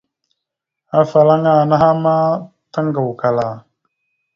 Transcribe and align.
Afalaŋana 0.99 1.51
anaha 1.63 1.89
ma 2.03 2.15
taŋgawakala. 2.71 3.47